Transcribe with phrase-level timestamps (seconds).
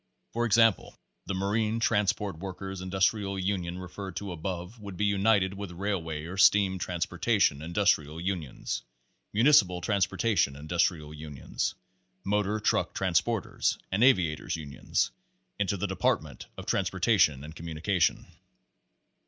[0.33, 0.97] For exam Pasre Thirteen pie,
[1.27, 6.37] the Marine Transport Workers' Industrial Unions referred to above would be united with Railway or
[6.37, 8.81] Steam Transportation Industrial Unions,
[9.31, 11.75] Municipal Transportation Industrial Unions,
[12.23, 15.11] Motor Truck Trans porters, and Aviators' Unions,
[15.59, 18.25] Into the "Department of Transportation and Communication."